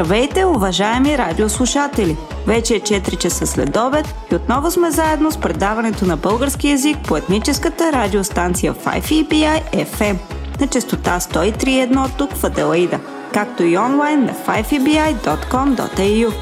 [0.00, 2.16] Здравейте, уважаеми радиослушатели!
[2.46, 6.98] Вече е 4 часа след обед и отново сме заедно с предаването на български язик
[7.08, 10.16] по етническата радиостанция 5EBI FM
[10.60, 13.00] на частота 103.1 тук в Аделаида,
[13.34, 16.32] както и онлайн на 5EBI.com.au.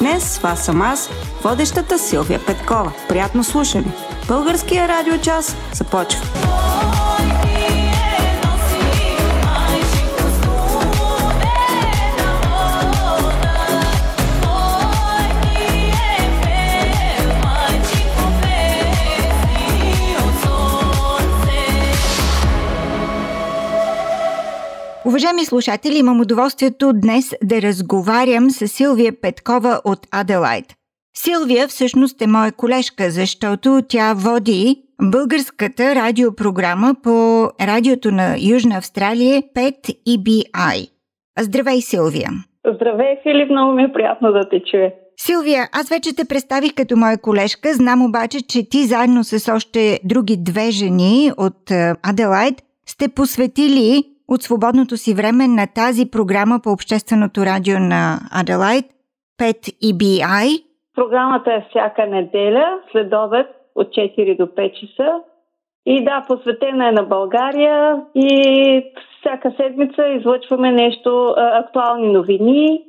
[0.00, 1.10] Днес с вас съм аз,
[1.44, 2.92] водещата Силвия Петкова.
[3.08, 3.92] Приятно слушане!
[4.28, 6.47] Българския радиочас започва!
[25.08, 30.64] Уважаеми слушатели, имам удоволствието днес да разговарям с Силвия Петкова от Аделайд.
[31.16, 39.42] Силвия всъщност е моя колежка, защото тя води българската радиопрограма по радиото на Южна Австралия
[39.42, 39.72] 5
[40.08, 40.88] EBI.
[41.38, 42.30] Здравей, Силвия!
[42.74, 44.92] Здравей, Филип, много ми е приятно да те чуя.
[45.16, 50.00] Силвия, аз вече те представих като моя колежка, знам обаче, че ти заедно с още
[50.04, 51.70] други две жени от
[52.02, 52.54] Аделайд
[52.86, 58.84] сте посветили от свободното си време на тази програма по общественото радио на Аделайд,
[59.40, 59.52] 5
[59.88, 60.64] EBI.
[60.94, 65.20] Програмата е всяка неделя, след обед от 4 до 5 часа.
[65.86, 72.84] И да, посветена е на България и всяка седмица излъчваме нещо, актуални новини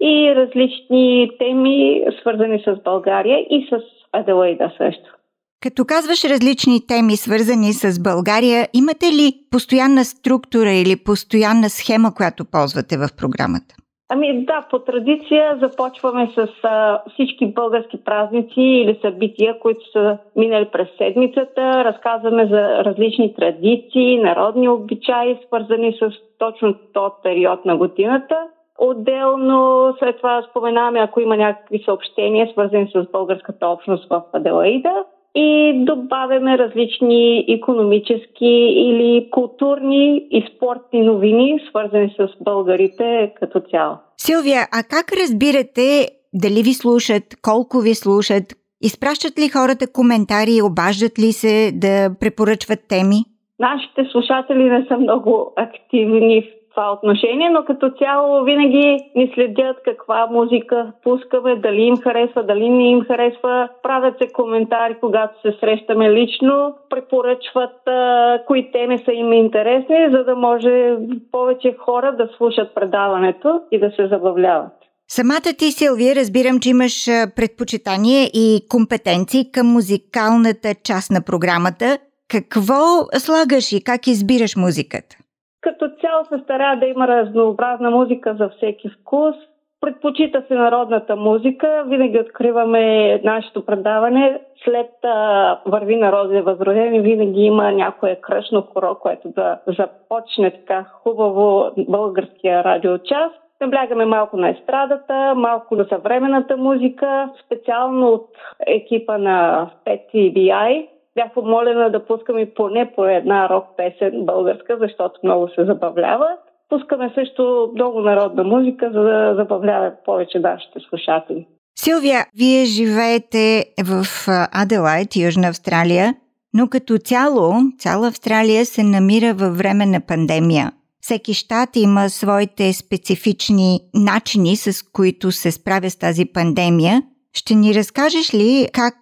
[0.00, 3.80] и различни теми, свързани с България и с
[4.12, 5.14] Аделаида също.
[5.62, 12.50] Като казваш различни теми, свързани с България, имате ли постоянна структура или постоянна схема, която
[12.52, 13.74] ползвате в програмата?
[14.14, 20.68] Ами да, по традиция започваме с а, всички български празници или събития, които са минали
[20.72, 21.84] през седмицата.
[21.84, 28.36] Разказваме за различни традиции, народни обичаи, свързани с точно този период на годината.
[28.78, 35.72] Отделно след това споменаваме, ако има някакви съобщения, свързани с българската общност в Аделаида и
[35.84, 38.54] добавяме различни економически
[38.88, 43.96] или културни и спортни новини, свързани с българите като цяло.
[44.16, 48.44] Силвия, а как разбирате дали ви слушат, колко ви слушат?
[48.82, 53.18] Изпращат ли хората коментари, обаждат ли се да препоръчват теми?
[53.58, 59.76] Нашите слушатели не са много активни в това отношение, но като цяло винаги ни следят
[59.84, 63.68] каква музика пускаме, дали им харесва, дали не им харесва.
[63.82, 70.24] Правят се коментари, когато се срещаме лично, препоръчват а, кои теми са им интересни, за
[70.24, 70.96] да може
[71.32, 74.72] повече хора да слушат предаването и да се забавляват.
[75.08, 77.04] Самата ти, Силвия, разбирам, че имаш
[77.36, 81.98] предпочитание и компетенции към музикалната част на програмата.
[82.28, 82.80] Какво
[83.18, 85.16] слагаш и как избираш музиката?
[85.62, 89.36] Като цяло се старая да има разнообразна музика за всеки вкус.
[89.80, 91.84] Предпочита се народната музика.
[91.86, 94.40] Винаги откриваме нашето предаване.
[94.64, 101.70] След а, Върви народе възродени винаги има някое кръшно хоро, което да започне така хубаво
[101.88, 103.32] българския радиочас.
[103.60, 108.28] Наблягаме малко на естрадата, малко на съвременната музика, специално от
[108.66, 114.78] екипа на 5 TBI бях помолена да пускам и поне по една рок песен българска,
[114.80, 116.28] защото много се забавлява.
[116.68, 121.46] Пускаме също много народна музика, за да забавлява повече нашите слушатели.
[121.78, 124.04] Силвия, вие живеете в
[124.52, 126.14] Аделайт, Южна Австралия,
[126.54, 130.72] но като цяло, цяла Австралия се намира във време на пандемия.
[131.00, 137.02] Всеки щат има своите специфични начини, с които се справя с тази пандемия
[137.34, 138.96] ще ни разкажеш ли как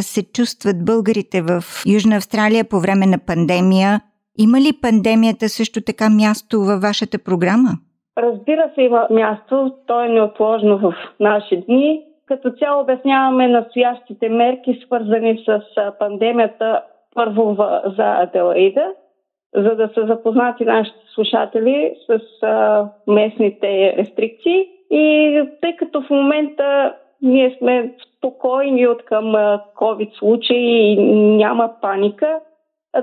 [0.00, 1.62] се чувстват българите в
[1.94, 4.00] Южна Австралия по време на пандемия?
[4.38, 7.70] Има ли пандемията също така място във вашата програма?
[8.18, 9.72] Разбира се, има място.
[9.86, 12.02] То е неотложно в наши дни.
[12.26, 15.60] Като цяло обясняваме настоящите мерки, свързани с
[15.98, 16.82] пандемията
[17.14, 17.56] първо
[17.96, 18.86] за Аделаида.
[19.56, 22.18] за да са запознати нашите слушатели с
[23.06, 24.68] местните рестрикции.
[24.90, 29.24] И тъй като в момента ние сме спокойни от към
[29.76, 30.96] COVID случаи и
[31.36, 32.40] няма паника,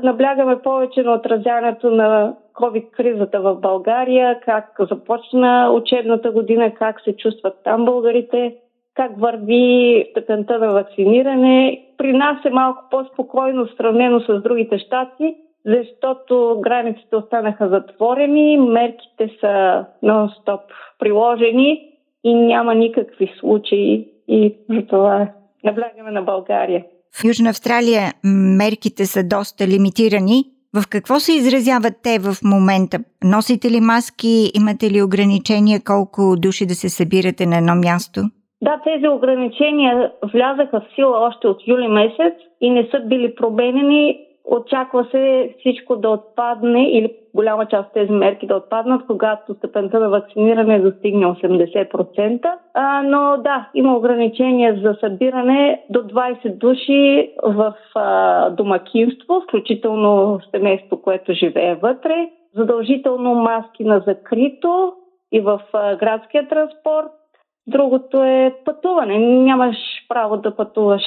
[0.04, 7.54] наблягаме повече на отразяването на COVID-кризата в България, как започна учебната година, как се чувстват
[7.64, 8.56] там българите,
[8.96, 11.86] как върви степента на вакциниране.
[11.98, 15.36] При нас е малко по-спокойно сравнено с другите щати,
[15.66, 20.62] защото границите останаха затворени, мерките са нон-стоп
[21.00, 21.91] приложени
[22.24, 25.28] и няма никакви случаи и за това
[25.64, 26.86] наблягаме на България.
[27.20, 28.14] В Южна Австралия
[28.58, 30.44] мерките са доста лимитирани.
[30.76, 32.98] В какво се изразяват те в момента?
[33.24, 34.52] Носите ли маски?
[34.60, 38.22] Имате ли ограничения колко души да се събирате на едно място?
[38.62, 44.20] Да, тези ограничения влязаха в сила още от юли месец и не са били променени
[44.52, 50.00] Очаква се всичко да отпадне или голяма част от тези мерки да отпаднат, когато степента
[50.00, 52.54] на вакциниране достигне 80%.
[52.74, 61.02] А, но да, има ограничения за събиране до 20 души в а, домакинство, включително семейство,
[61.02, 62.30] което живее вътре.
[62.56, 64.94] Задължително маски на закрито
[65.32, 67.12] и в а, градския транспорт.
[67.68, 69.18] Другото е пътуване.
[69.20, 69.78] Нямаш
[70.10, 71.04] право да пътуваш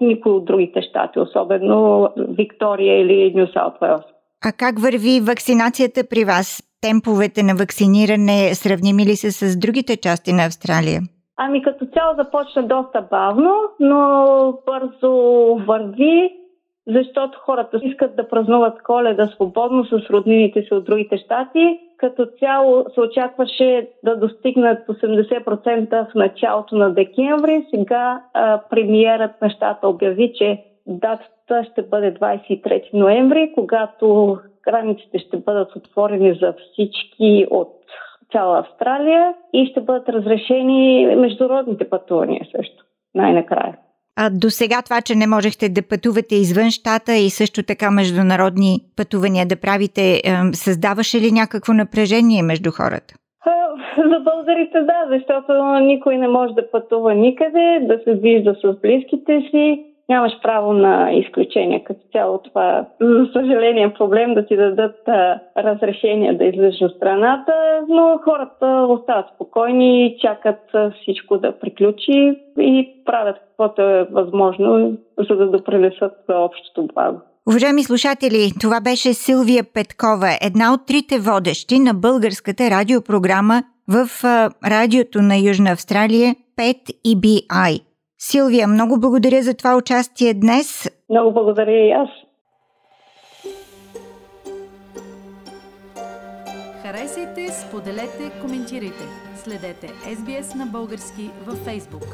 [0.00, 4.04] никой от другите щати, особено Виктория или Нью Саут Уелс.
[4.44, 6.62] А как върви вакцинацията при вас?
[6.80, 11.00] Темповете на вакциниране сравними ли се с другите части на Австралия?
[11.36, 15.12] Ами като цяло започна доста бавно, но бързо
[15.66, 16.40] върви
[16.86, 21.78] защото хората искат да празнуват коледа свободно с роднините си от другите щати.
[22.00, 27.66] Като цяло се очакваше да достигнат 80% в началото на декември.
[27.74, 29.50] Сега а, премиерът на
[29.82, 37.74] обяви, че датата ще бъде 23 ноември, когато границите ще бъдат отворени за всички от
[38.32, 43.78] цяла Австралия и ще бъдат разрешени международните пътувания също най-накрая.
[44.16, 48.80] А до сега това, че не можехте да пътувате извън щата и също така международни
[48.96, 50.22] пътувания да правите,
[50.52, 53.14] създаваше ли някакво напрежение между хората?
[53.96, 59.40] За българите да, защото никой не може да пътува никъде, да се вижда с близките
[59.50, 61.84] си нямаш право на изключение.
[61.84, 66.96] Като цяло това, за съжаление, е проблем да ти дадат а, разрешение да излезеш от
[66.96, 67.52] страната,
[67.88, 70.60] но хората остават спокойни, чакат
[71.02, 74.96] всичко да приключи и правят каквото е възможно,
[75.30, 77.20] за да допринесат за общото благо.
[77.48, 84.06] Уважаеми слушатели, това беше Силвия Петкова, една от трите водещи на българската радиопрограма в
[84.66, 87.89] радиото на Южна Австралия 5 EBI.
[88.22, 90.90] Силвия, много благодаря за това участие днес.
[91.10, 92.08] Много благодаря и аз.
[96.82, 99.04] Харесайте, споделете, коментирайте.
[99.36, 102.06] Следете SBS на български във Facebook.